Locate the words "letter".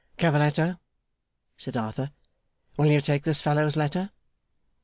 3.77-4.09